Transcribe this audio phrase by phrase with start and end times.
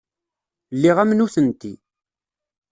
[0.75, 1.73] Lliɣ am nutenti.